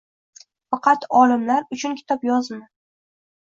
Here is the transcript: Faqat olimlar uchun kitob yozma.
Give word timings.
Faqat 0.75 1.05
olimlar 1.19 1.67
uchun 1.77 1.95
kitob 2.01 2.27
yozma. 2.31 2.59